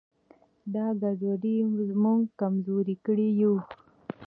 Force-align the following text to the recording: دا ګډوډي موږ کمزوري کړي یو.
دا 0.73 0.85
ګډوډي 1.01 1.55
موږ 2.03 2.21
کمزوري 2.39 2.95
کړي 3.05 3.29
یو. 3.41 3.55